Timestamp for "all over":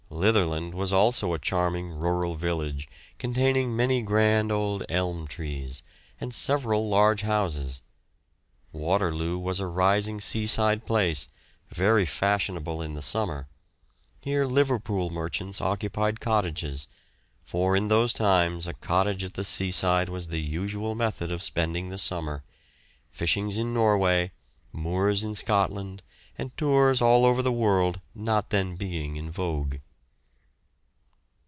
27.01-27.41